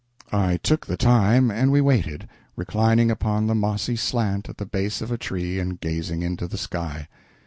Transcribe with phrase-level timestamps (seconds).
[0.33, 4.99] I took the time, and we waited, reclining upon the mossy slant at the base
[4.99, 7.07] of a tree, and gazing into the sky.